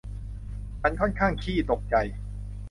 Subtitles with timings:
[0.81, 1.95] ฉันค่อนข้างขี้ตกใจ